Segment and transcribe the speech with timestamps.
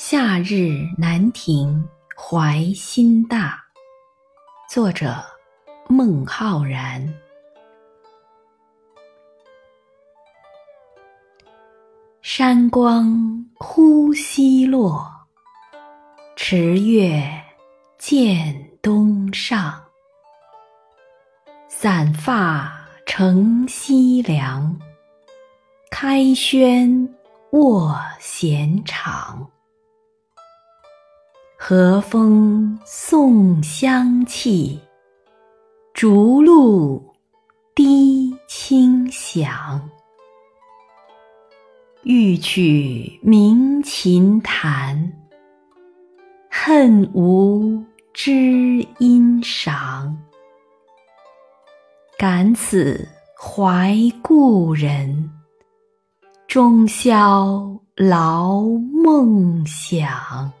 [0.00, 1.84] 夏日南亭
[2.16, 3.60] 怀心大，
[4.70, 5.16] 作者
[5.88, 7.12] 孟浩然。
[12.22, 15.04] 山光忽西落，
[16.36, 17.20] 池月
[17.98, 19.82] 渐东上。
[21.66, 22.72] 散发
[23.04, 24.78] 乘西凉，
[25.90, 27.12] 开轩
[27.50, 29.50] 卧闲场。
[31.60, 34.80] 和风送香气，
[35.92, 37.04] 竹露
[37.74, 39.90] 滴清响。
[42.04, 45.12] 欲取鸣琴弹，
[46.48, 47.84] 恨无
[48.14, 50.16] 知音赏。
[52.16, 53.06] 感此
[53.36, 55.28] 怀故人，
[56.46, 58.62] 终宵劳
[58.92, 60.52] 梦想。